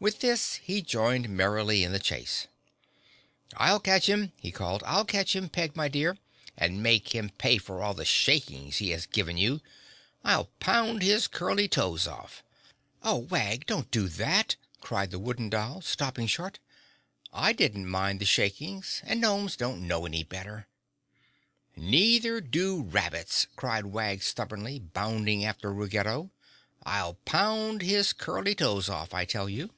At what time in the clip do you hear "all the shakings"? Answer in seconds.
7.82-8.76